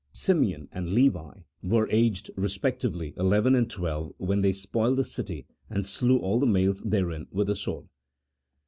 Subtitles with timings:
[0.13, 5.45] 1 Simeon and Levi were aged respectively eleven and twelve when they spoiled the city
[5.69, 7.87] and slew all the males therein with the sword.